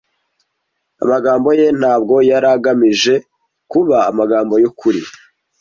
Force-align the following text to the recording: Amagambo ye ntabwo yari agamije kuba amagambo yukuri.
Amagambo 1.03 1.49
ye 1.59 1.67
ntabwo 1.79 2.15
yari 2.29 2.47
agamije 2.55 3.13
kuba 3.71 3.97
amagambo 4.09 4.53
yukuri. 4.63 5.01